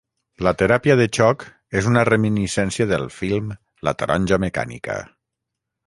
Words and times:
La 0.45 0.53
teràpia 0.61 0.95
de 1.01 1.05
xoc 1.17 1.45
és 1.81 1.91
una 1.91 2.05
reminiscència 2.11 2.89
del 2.95 3.07
film 3.19 3.55
La 3.89 3.95
Taronja 4.01 4.45
Mecànica. 4.49 4.99